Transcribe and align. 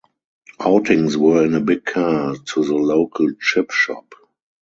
Outings 0.59 1.15
were 1.15 1.45
in 1.45 1.53
a 1.53 1.59
big 1.59 1.85
car 1.85 2.35
to 2.35 2.65
the 2.65 2.73
local 2.73 3.31
chip 3.39 3.69
shop. 3.69 4.15